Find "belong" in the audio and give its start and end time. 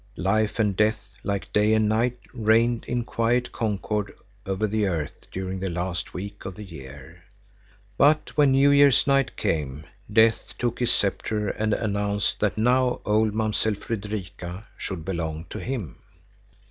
15.05-15.45